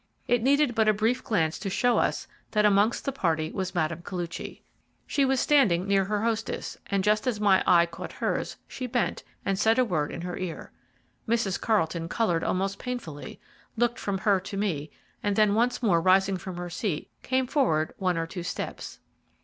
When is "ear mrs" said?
10.35-11.61